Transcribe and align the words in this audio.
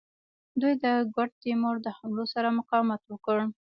دوی 0.61 0.73
د 0.83 0.85
ګوډ 1.13 1.29
تیمور 1.43 1.75
د 1.83 1.87
حملو 1.97 2.25
سره 2.33 2.55
مقاومت 2.59 3.01
وکړ. 3.07 3.37